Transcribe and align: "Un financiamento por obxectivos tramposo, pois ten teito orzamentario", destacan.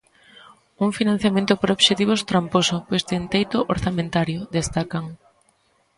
"Un 0.85 0.89
financiamento 0.99 1.53
por 1.59 1.69
obxectivos 1.75 2.25
tramposo, 2.29 2.77
pois 2.89 3.03
ten 3.09 3.23
teito 3.33 3.57
orzamentario", 3.75 4.39
destacan. 4.57 5.05